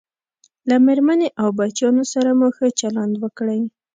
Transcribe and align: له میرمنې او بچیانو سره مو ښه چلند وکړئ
له 0.69 0.75
میرمنې 0.85 1.29
او 1.41 1.47
بچیانو 1.57 2.03
سره 2.13 2.29
مو 2.39 2.47
ښه 2.55 2.67
چلند 2.79 3.13
وکړئ 3.23 3.59